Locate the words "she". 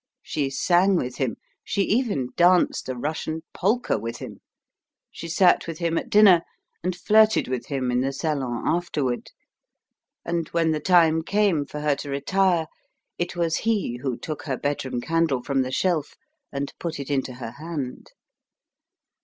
0.23-0.49, 1.63-1.83, 5.11-5.27